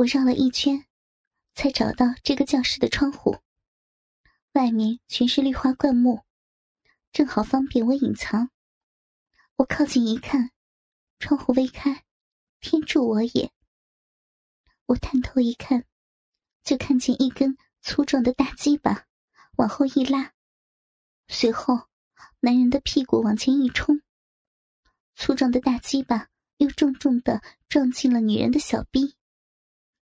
[0.00, 0.86] 我绕了一圈，
[1.52, 3.36] 才找到这个教室的窗户。
[4.52, 6.22] 外面全是绿化灌木，
[7.12, 8.50] 正好方便我隐藏。
[9.56, 10.52] 我靠近一看，
[11.18, 12.06] 窗户微开，
[12.60, 13.52] 天助我也！
[14.86, 15.84] 我探头一看，
[16.64, 19.04] 就看见一根粗壮的大鸡巴
[19.58, 20.32] 往后一拉，
[21.28, 21.88] 随后
[22.40, 24.00] 男人的屁股往前一冲，
[25.14, 29.14] 粗壮的大鸡巴又重重的撞进了女人的小臂。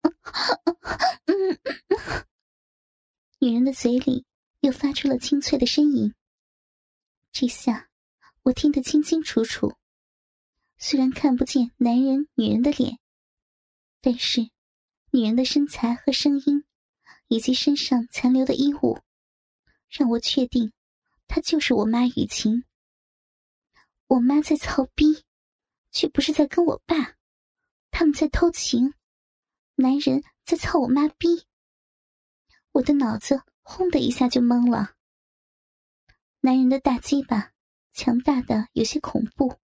[3.40, 4.24] 女人的嘴里
[4.60, 6.14] 又发出了清脆的呻吟。
[7.32, 7.88] 这下
[8.42, 9.76] 我听得清清楚楚，
[10.78, 12.98] 虽然看不见男人、女人的脸，
[14.00, 14.50] 但是
[15.10, 16.64] 女人的身材和声音，
[17.28, 18.98] 以及身上残留的衣物，
[19.88, 20.72] 让我确定
[21.26, 22.64] 她就是我妈雨晴。
[24.06, 25.24] 我妈在操逼，
[25.90, 27.16] 却不是在跟我爸，
[27.90, 28.94] 他们在偷情。
[29.76, 31.46] 男人在操我妈逼，
[32.70, 34.94] 我的脑子轰的一下就懵了。
[36.40, 37.50] 男人的大鸡巴
[37.92, 39.58] 强大的有些恐怖，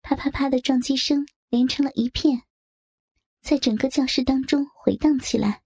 [0.00, 2.44] 啪啪啪的撞击声连成了一片，
[3.42, 5.62] 在整个教室当中回荡起来，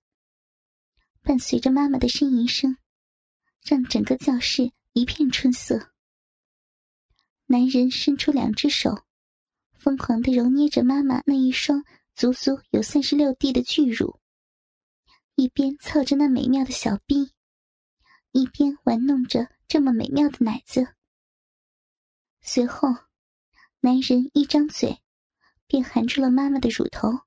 [1.22, 2.76] 伴随着妈妈的呻吟声，
[3.64, 5.92] 让整个教室一片春色。
[7.46, 9.04] 男人伸出两只手，
[9.76, 11.84] 疯狂的揉捏着妈妈那一双。
[12.18, 14.18] 足足有三十六 D 的巨乳，
[15.36, 17.32] 一边操着那美妙的小臂，
[18.32, 20.96] 一边玩弄着这么美妙的奶子。
[22.40, 22.88] 随后，
[23.78, 25.00] 男人一张嘴，
[25.68, 27.20] 便含住了妈妈的乳头，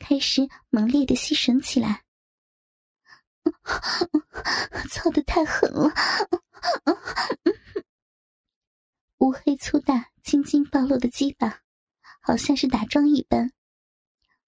[0.00, 2.02] 开始猛烈的吸吮起来。
[4.90, 5.88] 操的太狠了！
[9.18, 11.62] 乌黑粗大、青筋暴露的鸡巴，
[12.20, 13.52] 好像是打桩一般。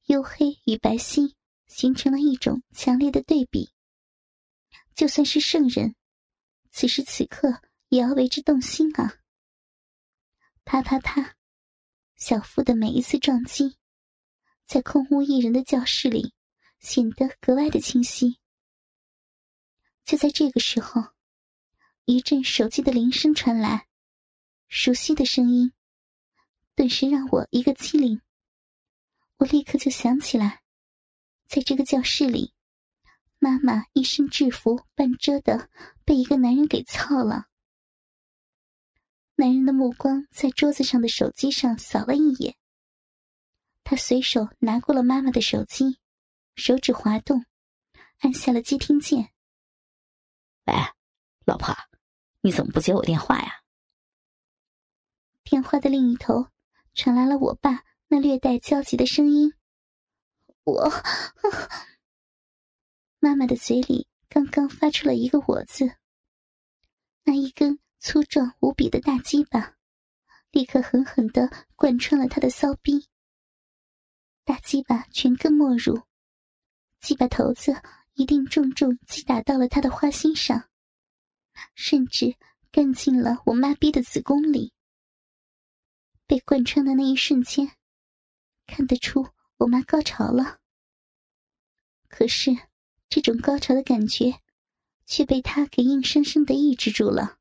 [0.07, 1.35] 黝黑与白皙
[1.67, 3.73] 形成了一种强烈的对比。
[4.95, 5.97] 就算是圣人，
[6.71, 9.17] 此时此刻也要为之动心啊！
[10.65, 11.37] 啪啪啪，
[12.17, 13.77] 小腹的每一次撞击，
[14.67, 16.35] 在空无一人的教室里
[16.81, 18.39] 显得格外的清晰。
[20.05, 21.03] 就在这个时候，
[22.05, 23.89] 一阵手机的铃声传来，
[24.69, 25.73] 熟悉的声音，
[26.75, 28.21] 顿时让我一个机灵。
[29.39, 30.63] 我立刻就想起来，
[31.47, 32.55] 在这个教室里，
[33.39, 35.69] 妈妈一身制服半遮的
[36.05, 37.47] 被一个男人给操了。
[39.35, 42.57] 男人的目光在桌子上的手机上扫了一眼，
[43.83, 45.99] 他随手拿过了妈妈的手机，
[46.55, 47.45] 手指滑动，
[48.21, 49.33] 按下了接听键。
[50.67, 50.75] 喂，
[51.45, 51.75] 老婆，
[52.41, 53.63] 你怎么不接我电话呀？
[55.43, 56.47] 电话的另一头
[56.95, 57.83] 传来了我爸。
[58.09, 59.53] 那略带焦急的声音，
[60.63, 60.89] 我
[63.19, 65.97] 妈妈的嘴里刚刚发出了一个“我”字，
[67.25, 69.77] 那一根粗壮无比的大鸡巴，
[70.51, 73.09] 立刻狠狠的贯穿了他的骚逼。
[74.45, 76.03] 大鸡巴全根没入，
[77.01, 77.75] 鸡巴头子
[78.13, 80.69] 一定重重击打到了他的花心上，
[81.75, 82.37] 甚至
[82.71, 84.73] 干进了我妈逼的子宫里。
[86.27, 87.73] 被贯穿的那一瞬间。
[88.67, 90.59] 看得出我妈高潮了，
[92.09, 92.51] 可是
[93.09, 94.41] 这种高潮的感觉
[95.07, 97.39] 却被他给硬生生的抑制住了。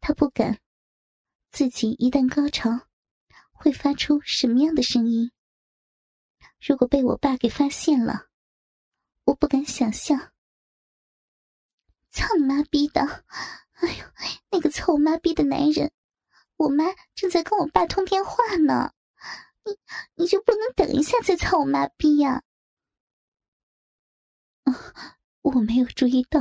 [0.00, 0.60] 他不敢，
[1.50, 2.88] 自己一旦高潮，
[3.52, 5.30] 会发出什么样的声音？
[6.60, 8.28] 如果被我爸给发现了，
[9.24, 10.32] 我不敢想象。
[12.10, 13.24] 操你妈逼的！
[13.72, 14.04] 哎呦，
[14.50, 15.92] 那个操我妈逼的男人，
[16.56, 16.84] 我妈
[17.14, 18.92] 正在跟我爸通电话呢。
[20.14, 22.42] 你就不能等一下再操我妈逼呀？
[25.42, 26.40] 我没有注意到，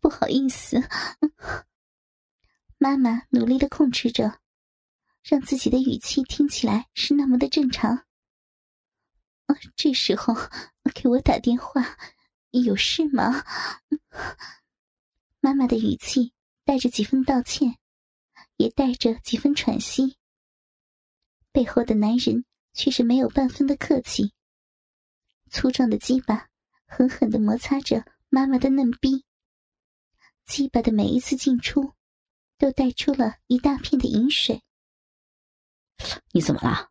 [0.00, 0.82] 不好意思。
[2.76, 4.40] 妈妈努力的控制着，
[5.22, 8.04] 让自己的语气听起来是那么的正常。
[9.74, 10.34] 这时候
[10.94, 11.96] 给我打电话，
[12.50, 13.44] 有事吗？
[15.40, 16.34] 妈妈的语气
[16.64, 17.78] 带着几分道歉，
[18.56, 20.18] 也带着几分喘息。
[21.52, 24.32] 背后的男人却是没有半分的客气，
[25.50, 26.48] 粗壮的鸡巴
[26.86, 29.24] 狠狠的摩擦着妈妈的嫩逼，
[30.44, 31.94] 鸡巴的每一次进出，
[32.56, 34.62] 都带出了一大片的饮水。
[36.32, 36.90] 你怎么了？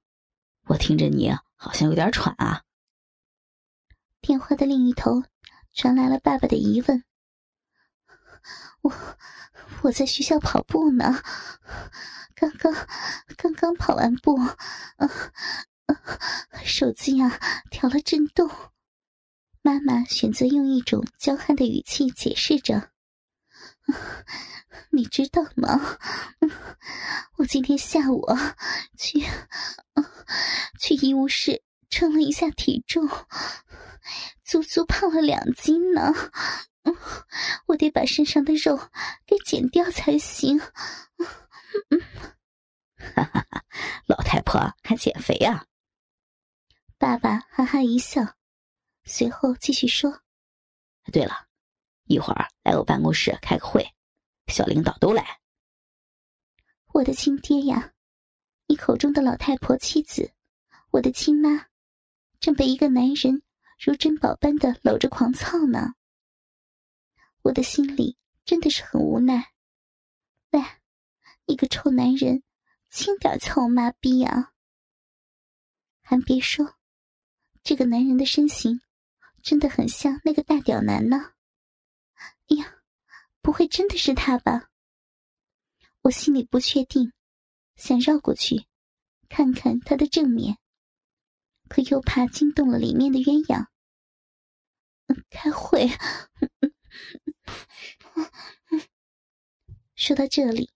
[0.65, 2.63] 我听着你好像有点喘啊。
[4.19, 5.24] 电话的另一头
[5.71, 7.06] 传来了爸爸的疑问
[8.82, 8.94] ：“我
[9.82, 11.22] 我在学校跑步呢。”
[12.40, 12.72] 刚刚，
[13.36, 14.40] 刚刚跑完步，
[16.64, 17.40] 手机啊，
[17.72, 18.48] 调了震动。
[19.64, 22.92] 妈妈选择用一种娇憨的语气解释着
[24.94, 25.98] ：“你知道吗？
[27.38, 28.56] 我今天下午啊，
[29.00, 29.26] 去
[30.80, 33.10] 去医务室称了一下体重，
[34.44, 36.14] 足足胖了两斤呢。
[37.66, 38.78] 我得把身上的肉
[39.25, 40.60] 给减掉才行。”
[43.16, 43.63] 哈哈哈，
[44.07, 45.66] 老太婆还减肥啊？
[46.98, 48.36] 爸爸哈哈一笑，
[49.06, 50.22] 随后继续说
[51.13, 51.48] ：“对了，
[52.06, 53.94] 一会儿来我办公室开个会，
[54.48, 55.39] 小领导都来。”
[56.94, 57.94] 我的亲爹呀，
[58.66, 60.34] 你口中的老太婆妻子，
[60.89, 61.68] 我的亲妈，
[62.39, 63.44] 正被一个男人
[63.80, 65.94] 如珍宝般的搂着狂操呢。
[67.48, 69.54] 我的心里真的是很无奈。
[70.50, 70.62] 喂，
[71.46, 72.44] 你个臭男人！
[72.90, 74.52] 轻点操妈逼啊！
[76.02, 76.76] 还别说，
[77.64, 78.82] 这个男人的身形
[79.42, 81.36] 真的很像那个大屌男呢。
[82.50, 82.82] 哎呀，
[83.42, 84.70] 不会真的是他吧？
[86.02, 87.14] 我心里不确定，
[87.78, 88.68] 想绕过去
[89.30, 90.58] 看看他的正面，
[91.70, 93.68] 可又怕惊动了里面的鸳鸯。
[95.30, 95.90] 开会。
[99.96, 100.72] 说到这里。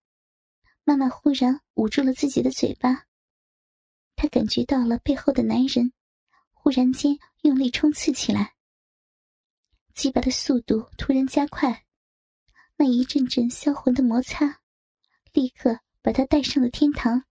[0.84, 3.06] 妈妈忽然捂住了自己的嘴巴，
[4.16, 5.94] 她感觉到了背后的男人
[6.52, 8.56] 忽然间用力冲刺起来，
[9.94, 11.86] 鸡巴的速度突然加快，
[12.78, 14.62] 那一阵阵销魂的摩擦，
[15.34, 17.26] 立刻把她带上了天堂。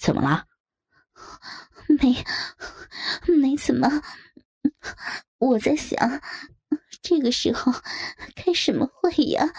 [0.00, 0.46] 怎么了？
[2.00, 2.24] 没，
[3.36, 3.88] 没怎么。
[5.38, 5.98] 我在想，
[7.02, 7.72] 这个时候
[8.34, 9.44] 开什么会呀？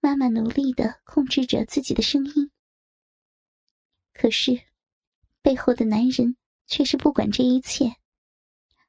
[0.00, 2.50] 妈妈努力的控制着自己的声音，
[4.14, 4.58] 可是
[5.42, 6.36] 背后的男人
[6.66, 7.96] 却是不管这一切，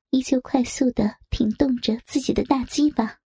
[0.09, 3.19] 依旧快速的挺动着自己的大鸡巴。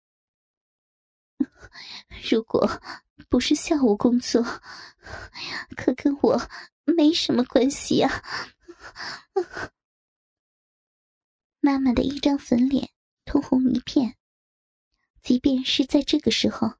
[2.30, 2.80] 如果
[3.28, 4.42] 不是下午工作，
[5.76, 6.48] 可跟我
[6.84, 8.24] 没什么关系呀。
[11.64, 12.90] 妈妈的一张粉脸
[13.24, 14.18] 通红一片，
[15.22, 16.74] 即便是在这个时候。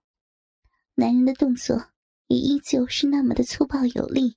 [0.95, 1.91] 男人的动作
[2.27, 4.37] 也依旧是那么的粗暴有力，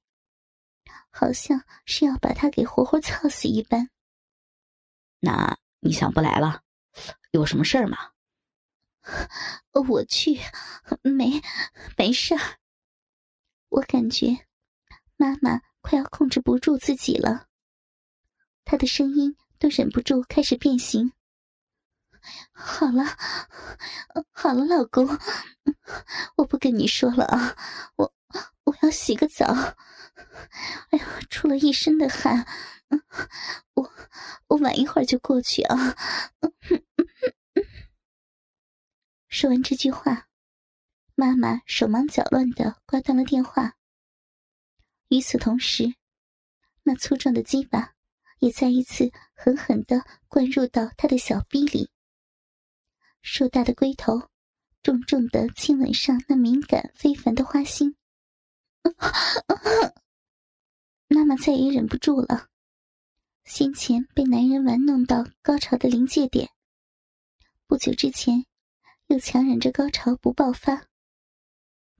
[1.09, 3.89] 好像是要把他给活活操死一般。
[5.19, 6.63] 那你想不来了？
[7.31, 7.97] 有什么事儿吗？
[9.73, 10.39] 我去，
[11.01, 11.41] 没，
[11.97, 12.57] 没事儿。
[13.67, 14.47] 我感觉
[15.17, 17.50] 妈妈快要控制不住自己了，
[18.63, 21.13] 她的声音都忍不住开始变形。
[22.51, 23.04] 好了，
[24.31, 25.07] 好了，老公，
[26.38, 27.56] 我不跟你说了啊，
[27.95, 28.13] 我
[28.65, 29.45] 我要洗个澡。
[30.89, 32.45] 哎呀，出了一身的汗，
[33.74, 33.92] 我
[34.48, 35.95] 我晚一会儿就过去啊。
[39.30, 40.27] 说完这句话，
[41.15, 43.75] 妈妈手忙脚乱的挂断了电话。
[45.10, 45.95] 与此同时，
[46.83, 47.94] 那粗壮的鸡巴
[48.39, 51.92] 也再一次狠狠的灌入到他的小逼里。
[53.22, 54.30] 硕大的龟头，
[54.81, 57.95] 重重的亲吻上那敏感非凡的花心。
[61.07, 62.50] 妈妈再也忍不住了，
[63.45, 66.50] 先前被男人玩弄到高潮的临界点，
[67.67, 68.44] 不久之前
[69.06, 70.88] 又强忍着高潮不爆发。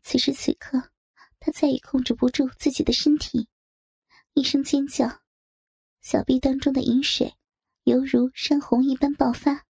[0.02, 0.90] 此时此刻，
[1.40, 3.48] 她再也控制不住自己的身体，
[4.34, 5.22] 一声尖叫，
[6.10, 7.36] 小臂当中的饮水
[7.84, 9.66] 犹如山洪一般爆发。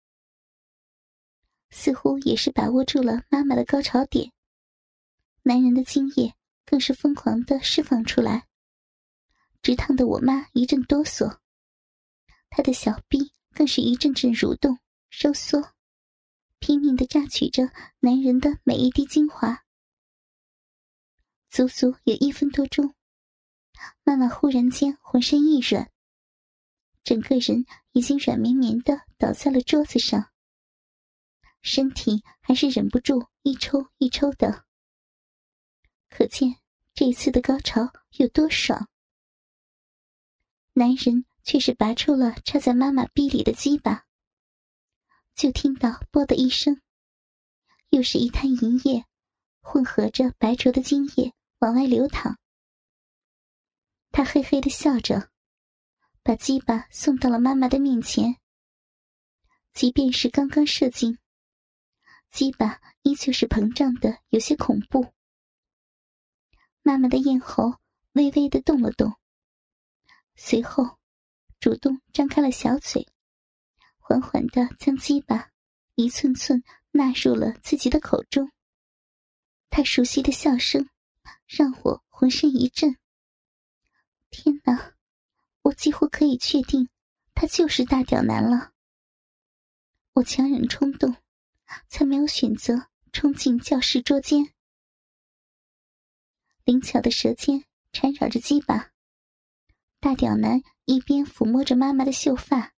[1.68, 4.32] 似乎也是把握住了妈妈的高潮点，
[5.42, 6.34] 男人的精液
[6.64, 8.48] 更是疯狂的释放出来，
[9.60, 11.38] 直烫的我妈一阵哆嗦，
[12.48, 14.78] 她的小臂更是一阵阵蠕动
[15.10, 15.74] 收缩，
[16.60, 17.70] 拼命的榨取着
[18.00, 19.66] 男人的每一滴精华。
[21.50, 22.94] 足足有一分多钟，
[24.02, 25.90] 妈妈忽然间浑身一软，
[27.04, 30.30] 整个人已经软绵绵的倒在了桌子上。
[31.60, 34.64] 身体还是忍不住一抽一抽的，
[36.10, 36.56] 可见
[36.94, 38.88] 这次的高潮有多爽。
[40.72, 44.06] 男人却是拔出了插在妈妈逼里的鸡巴，
[45.34, 46.80] 就听到“啵”的一声，
[47.90, 49.04] 又是一滩银液
[49.60, 52.38] 混合着白浊的精液往外流淌。
[54.10, 55.30] 他嘿嘿的笑着，
[56.22, 58.36] 把鸡巴送到了妈妈的面前。
[59.72, 61.18] 即便是刚刚射精。
[62.30, 65.12] 鸡巴依旧是膨胀的，有些恐怖。
[66.82, 67.74] 妈妈的咽喉
[68.12, 69.14] 微微的动了动，
[70.34, 70.98] 随后，
[71.60, 73.06] 主动张开了小嘴，
[73.98, 75.50] 缓缓的将鸡巴
[75.94, 78.50] 一寸寸纳入了自己的口中。
[79.70, 80.88] 他熟悉的笑声，
[81.46, 82.96] 让我浑身一震。
[84.30, 84.94] 天哪，
[85.62, 86.88] 我几乎可以确定，
[87.34, 88.72] 他就是大屌男了。
[90.14, 91.16] 我强忍冲动，
[91.88, 94.52] 才没有选择冲进教室桌间。
[96.64, 98.90] 灵巧的舌尖缠绕着鸡巴。
[100.00, 102.72] 大屌男一边抚摸着妈妈的秀发，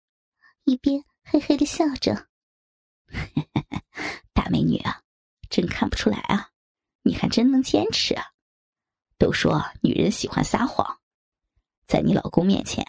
[0.64, 2.28] 一边嘿嘿的笑着
[4.34, 5.02] ：“大美女啊，
[5.48, 6.50] 真看不出来啊，
[7.02, 8.32] 你还真能坚持啊！
[9.16, 11.00] 都说女人喜欢撒谎，
[11.86, 12.84] 在你老公面前，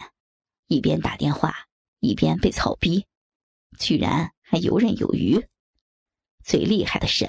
[0.66, 1.54] 一边打电话
[2.00, 3.06] 一边被操逼，
[3.78, 5.46] 居然还游刃有余。
[6.44, 7.28] 最厉害的是，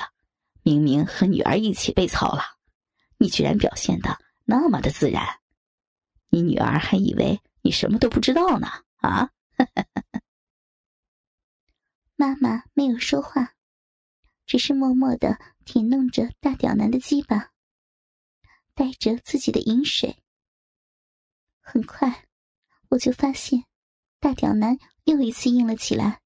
[0.63, 2.43] 明明和女儿一起被操了，
[3.17, 5.25] 你居然表现的那么的自然。”
[6.29, 9.31] 你女儿还以为你什么都不知道呢，啊！
[12.17, 13.53] 妈妈没有说话，
[14.45, 17.53] 只是默默的舔弄着大屌男的鸡巴，
[18.73, 20.21] 带着自己的饮水。
[21.69, 22.25] 很快，
[22.87, 23.65] 我就发现
[24.21, 26.21] 大屌男又一次硬了起来，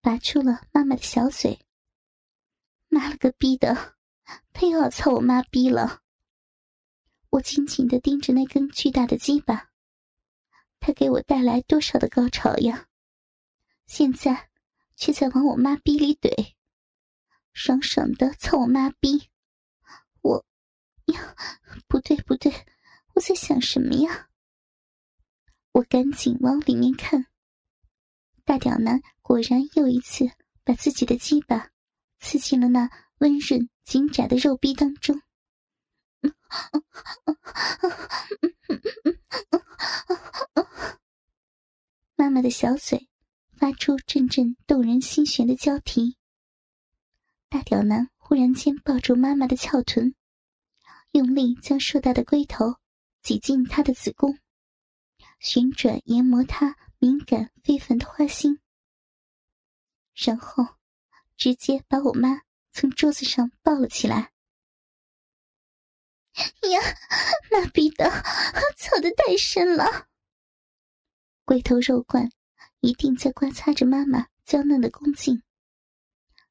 [0.00, 1.60] 拔出了妈妈的小嘴。
[2.88, 3.94] 妈了个逼的，
[4.52, 6.02] 他又要操我妈逼了！
[7.30, 9.70] 我紧紧的盯着那根巨大的鸡巴，
[10.80, 12.88] 他给我带来多少的高潮呀！
[13.86, 14.50] 现在
[14.96, 16.54] 却在往我妈逼里怼，
[17.52, 19.30] 爽爽的操我妈逼！
[20.20, 20.44] 我
[21.06, 21.36] 呀，
[21.86, 22.52] 不对不对，
[23.14, 24.27] 我在想什么呀？
[25.72, 27.26] 我赶紧往里面看，
[28.44, 30.30] 大屌男果然又一次
[30.64, 31.70] 把自己的鸡巴
[32.18, 35.20] 刺进了那温润紧窄的肉壁当中。
[42.16, 43.08] 妈妈的小嘴
[43.56, 46.16] 发出阵阵动人心弦的娇啼。
[47.48, 50.14] 大屌男忽然间抱住妈妈的翘臀，
[51.12, 52.76] 用力将硕大的龟头
[53.22, 54.38] 挤进她的子宫，
[55.38, 58.60] 旋转研磨他敏感非凡的花心，
[60.14, 60.66] 然后
[61.36, 62.42] 直接把我妈
[62.72, 64.32] 从桌子上抱了起来。
[66.70, 66.80] 呀，
[67.50, 68.10] 妈逼的，
[68.76, 70.08] 操的太深了！
[71.44, 72.30] 龟头肉冠
[72.80, 75.42] 一定在刮擦着妈妈娇嫩的宫颈，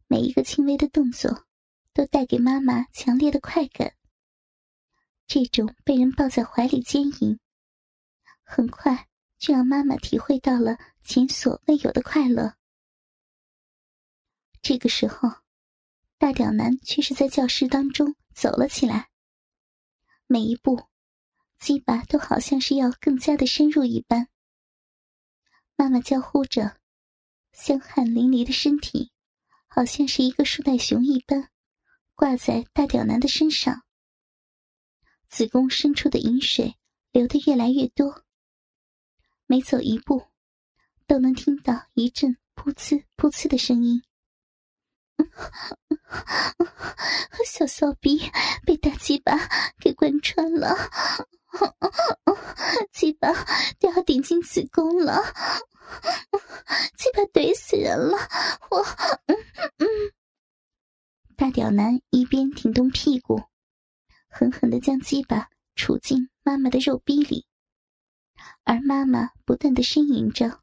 [0.07, 1.45] 每一个轻微的动作
[1.93, 3.93] 都带给妈妈强烈的快感。
[5.25, 7.39] 这种被人抱在怀里奸淫，
[8.49, 12.55] 很快就让妈妈体会到了前所未有的快乐。
[14.61, 15.29] 这个时候，
[16.17, 19.09] 大屌男却是在教室当中走了起来。
[20.27, 20.87] 每一步，
[21.59, 24.29] 鸡巴都好像是要更加的深入一般。
[25.75, 26.79] 妈妈娇呼着，
[27.51, 29.11] 香汗淋漓的身体，
[29.67, 31.49] 好像是一个树袋熊一般，
[32.15, 33.83] 挂在大屌男的身上。
[35.27, 36.77] 子宫深处的饮水
[37.11, 38.23] 流得越来越多，
[39.49, 40.27] 每走一步，
[41.07, 44.03] 都能听到一阵噗呲噗呲的声音。
[47.45, 48.19] 小骚逼
[48.65, 49.37] 被大鸡巴
[49.79, 50.75] 给贯穿了，
[52.91, 53.31] 鸡巴
[53.79, 55.23] 都要顶进子宫了，
[56.97, 58.17] 鸡巴怼死人了！
[58.69, 58.83] 我，
[59.27, 59.37] 嗯
[59.77, 59.87] 嗯。
[61.37, 63.41] 大屌男一边挺动屁股，
[64.27, 67.46] 狠狠的将鸡巴杵进妈妈的肉逼里，
[68.63, 70.61] 而妈妈不断的呻吟着，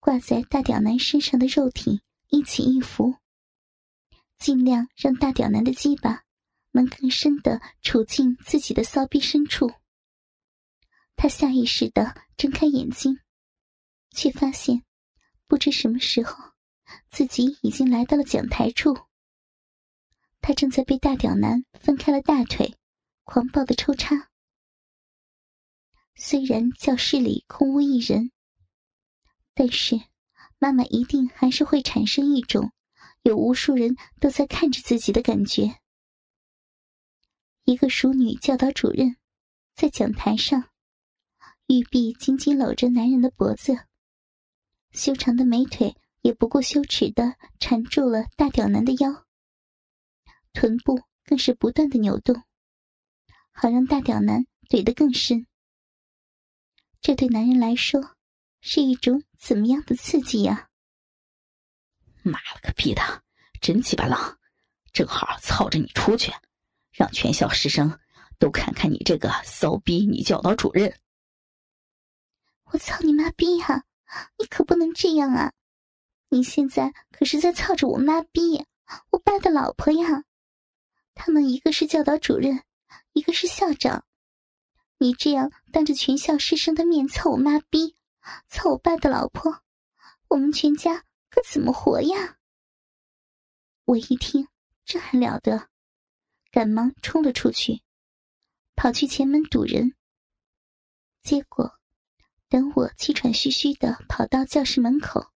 [0.00, 3.16] 挂在大屌男身上的肉体一起一伏。
[4.38, 6.24] 尽量让大屌男的鸡巴
[6.72, 9.72] 能更深的处进自己的骚逼深处。
[11.16, 13.20] 他下意识的睁开眼睛，
[14.10, 14.82] 却发现
[15.46, 16.36] 不知什么时候
[17.08, 18.96] 自己已经来到了讲台处。
[20.40, 22.76] 他正在被大屌男分开了大腿，
[23.22, 24.28] 狂暴的抽插。
[26.16, 28.30] 虽然教室里空无一人，
[29.54, 30.00] 但是
[30.58, 32.72] 妈妈一定还是会产生一种。
[33.22, 35.80] 有无数人都在看着自己的感觉。
[37.64, 39.16] 一个淑女教导主任
[39.74, 40.68] 在讲台上，
[41.66, 43.78] 玉臂紧紧搂着男人的脖子，
[44.92, 49.24] 修长的美腿也不顾羞耻的缠住了大屌男的腰，
[50.52, 52.42] 臀部更是不断的扭动，
[53.52, 55.46] 好让大屌男怼得更深。
[57.04, 58.16] 这对男人来说，
[58.62, 60.70] 是一种怎么样的刺激呀？
[62.22, 63.22] 妈了个逼的，
[63.60, 64.38] 真鸡巴浪！
[64.90, 66.32] 正好操着你出去，
[66.92, 68.00] 让全校师生
[68.38, 70.98] 都看看你这个骚逼女教导主任。
[72.72, 73.84] 我操你妈逼呀！
[74.38, 75.52] 你可不能这样啊！
[76.30, 78.64] 你现在可是在操着我妈逼，
[79.10, 80.24] 我爸的老婆呀！
[81.14, 82.62] 他们一个是教导主任，
[83.12, 84.06] 一个是校长，
[84.98, 87.96] 你这样当着全校师生的面操我妈逼，
[88.48, 89.62] 操我爸的老婆，
[90.28, 92.38] 我们全家可怎么活呀？
[93.84, 94.48] 我一听，
[94.84, 95.68] 这还了得，
[96.50, 97.82] 赶忙冲了出去，
[98.74, 99.94] 跑去前门堵人。
[101.22, 101.78] 结果，
[102.48, 105.30] 等我气喘吁吁的跑到教室门口，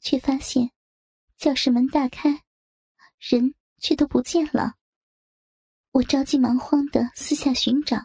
[0.00, 0.70] 却发现
[1.36, 2.42] 教室门大开，
[3.18, 3.54] 人。
[3.78, 4.72] 却都不见了。
[5.92, 7.98] 我着急忙慌的四下寻找，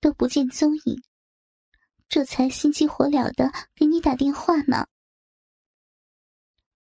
[0.00, 1.02] 都不见踪影，
[2.08, 4.86] 这才心急火燎的给你打电话呢。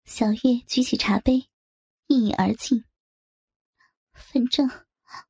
[0.05, 1.49] 小月举起茶杯，
[2.07, 2.83] 一饮而尽。
[4.13, 4.69] 反正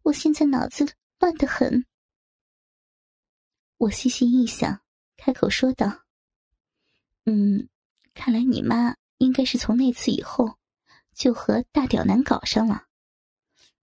[0.04, 1.86] 我现在脑子乱得很。
[3.78, 4.82] 我细细一想，
[5.18, 6.04] 开口说道
[7.26, 7.70] ：“嗯，
[8.14, 10.58] 看来你妈应该是从那次以后。”
[11.16, 12.88] 就和大屌男搞上了，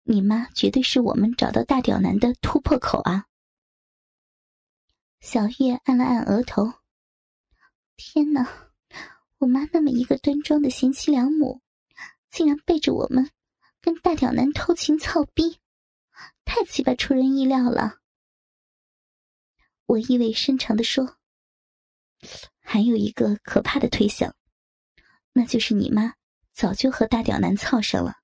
[0.04, 3.26] 你妈绝对是我们找到大屌男的突破口啊！
[5.22, 6.74] 小月按了按额头，
[7.96, 8.74] 天哪，
[9.38, 11.62] 我妈那么一个端庄的贤妻良母，
[12.32, 13.30] 竟然背着我们
[13.80, 15.60] 跟大屌男偷情操逼，
[16.44, 18.00] 太奇葩出人意料了！
[19.86, 21.18] 我意味深长的说
[22.60, 24.36] ：“还有一个可怕的推想，
[25.34, 26.16] 那就是你妈。”
[26.54, 28.18] 早就和大屌男操上了，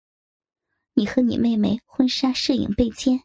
[0.94, 3.24] 你和你妹妹婚纱摄影被奸，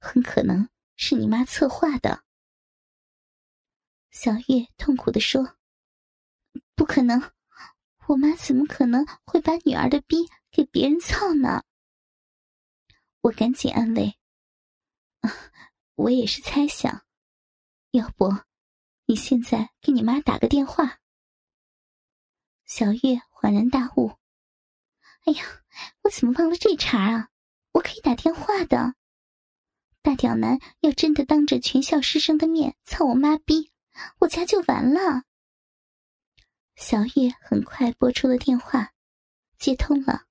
[0.00, 2.23] 很可能是你妈策划的。
[4.14, 5.56] 小月痛苦的说
[6.76, 7.20] ：“不可能，
[8.06, 11.64] 我妈怎么可能会把女儿的逼给别人操呢？”
[13.22, 14.16] 我赶紧安慰
[15.20, 15.30] ：“啊
[15.96, 17.04] 我也是猜想，
[17.90, 18.32] 要不
[19.06, 21.00] 你现在给你妈打个电话。”
[22.64, 24.12] 小月恍然大悟
[25.26, 25.44] ：“哎呀，
[26.02, 27.30] 我怎么忘了这茬啊？
[27.72, 28.94] 我可以打电话的。
[30.02, 33.72] 大屌男要真的当着全校师生的面操我妈逼，
[34.18, 35.24] 我家就完了。”
[36.76, 38.92] 小月很快拨出了电话，
[39.58, 40.26] 接通了。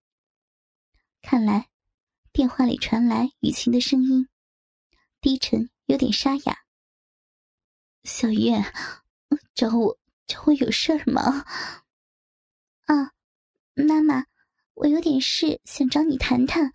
[1.21, 1.69] 看来，
[2.31, 4.27] 电话里传来雨晴的声音，
[5.21, 6.63] 低沉有点沙哑。
[8.03, 8.61] “小月，
[9.55, 9.97] 找我
[10.27, 11.45] 找我有事儿吗？”
[12.85, 13.13] 啊，
[13.75, 14.25] 妈妈，
[14.73, 16.73] 我有点事想找你谈谈。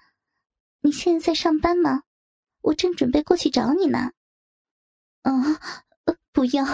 [0.81, 2.05] 你现在在上班吗？
[2.63, 4.13] 我正准备过去找你呢。
[5.23, 5.85] 啊，
[6.33, 6.65] 不要！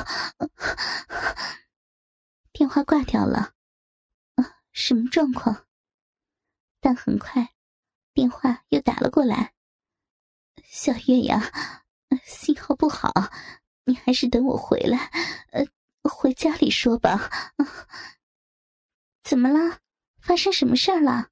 [2.53, 3.55] 电话挂掉了。
[4.37, 5.67] 啊，什么状况？
[6.81, 7.55] 但很快，
[8.13, 9.55] 电话又打了过来。
[10.65, 11.51] 小月呀，
[12.25, 13.13] 信号不好，
[13.85, 15.11] 你还是等我回来，
[15.53, 15.65] 呃，
[16.03, 17.31] 回家里说吧。
[19.23, 19.79] 怎么了？
[20.21, 21.31] 发生什么事儿了？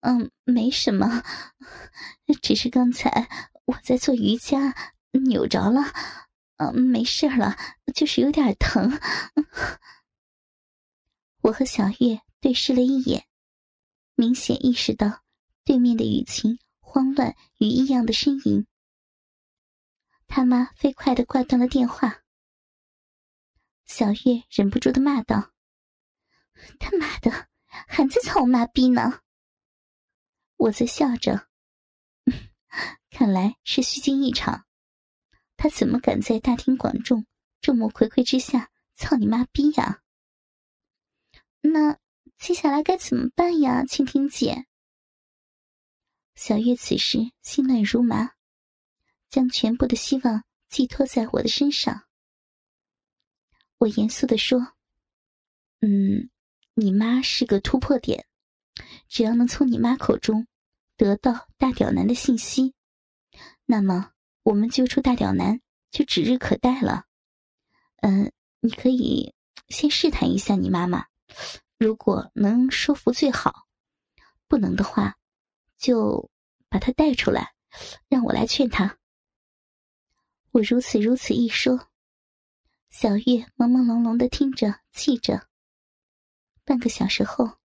[0.00, 1.22] 嗯，没什么，
[2.42, 3.28] 只是刚才
[3.66, 4.74] 我在做瑜伽，
[5.12, 5.92] 扭着了。
[6.62, 7.56] 嗯，没事了，
[7.94, 9.00] 就是有点疼。
[11.40, 13.26] 我和小月对视了一眼，
[14.14, 15.22] 明显意识到
[15.64, 18.66] 对面的雨晴慌乱与异样的呻吟。
[20.26, 22.24] 他妈飞快的挂断了电话。
[23.86, 25.52] 小月忍不住的骂道。
[26.78, 29.22] 他妈的，还在操我妈逼呢！
[30.56, 31.48] 我在笑着，
[33.10, 34.66] 看来是虚惊一场。
[35.62, 37.26] 他怎么敢在大庭广众、
[37.60, 40.00] 众目睽睽之下操你妈逼呀？
[41.60, 41.98] 那
[42.38, 44.64] 接下来该怎么办呀，蜻蜓姐？
[46.34, 48.30] 小月此时心乱如麻，
[49.28, 52.04] 将全部的希望寄托在我的身上。
[53.76, 54.72] 我严肃的说
[55.82, 56.30] ：“嗯。”
[56.72, 58.24] 你妈是个突破点，
[59.06, 60.46] 只要能从你妈口中
[60.96, 62.74] 得到大屌男的信息，
[63.66, 67.04] 那么我们揪出大屌男就指日可待了。
[68.02, 69.34] 嗯，你可以
[69.68, 71.06] 先试探一下你妈妈，
[71.78, 73.66] 如果能说服最好，
[74.48, 75.16] 不能的话，
[75.76, 76.30] 就
[76.68, 77.54] 把她带出来，
[78.08, 78.98] 让我来劝她。
[80.52, 81.88] 我如此如此一说，
[82.88, 85.46] 小月朦朦胧胧的听着，记着。
[86.64, 87.58] 半个小时后，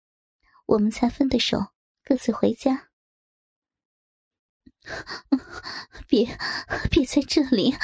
[0.66, 1.68] 我们才分的手，
[2.04, 2.90] 各自回家。
[6.06, 6.26] 别，
[6.90, 7.74] 别在这里！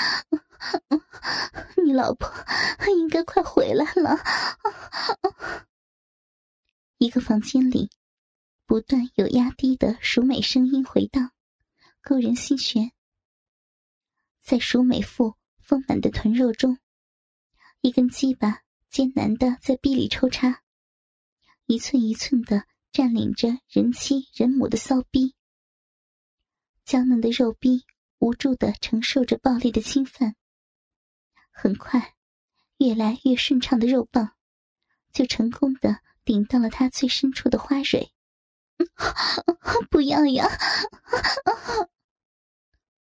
[1.84, 2.30] 你老婆
[2.96, 4.18] 应该快回来了。
[6.98, 7.90] 一个房间里，
[8.66, 11.32] 不断有压低的熟美声音回荡，
[12.02, 12.92] 勾人心弦。
[14.42, 16.78] 在熟美妇丰满的臀肉中，
[17.80, 18.60] 一根鸡巴
[18.90, 20.62] 艰难的在壁里抽插，
[21.66, 25.34] 一寸一寸的占领着人妻人母的骚逼。
[26.90, 27.85] 娇嫩的肉逼
[28.18, 30.35] 无助的承受着暴力的侵犯，
[31.53, 32.16] 很快，
[32.79, 34.33] 越来越顺畅的肉棒
[35.12, 38.12] 就成功的顶到了他最深处的花蕊。
[39.88, 40.48] 不要呀！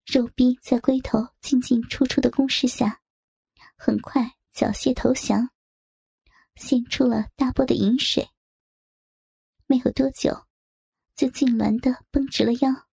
[0.04, 3.00] 肉逼在龟头进进出出的攻势下，
[3.76, 5.50] 很快缴械投降，
[6.56, 8.28] 献出了大波的饮水。
[9.68, 10.46] 没有多久，
[11.14, 12.87] 就痉挛的绷直了腰。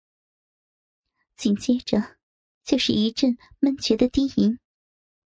[1.41, 2.17] 紧接着，
[2.63, 4.60] 就是一阵闷绝的低吟。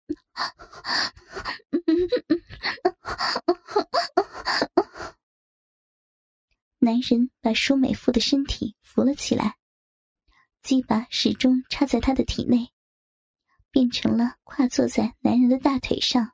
[6.81, 9.57] 男人把舒美妇的身体扶了起来，
[10.65, 12.73] 鸡巴始终插在他的体内，
[13.71, 16.33] 变成了跨坐在男人的大腿上。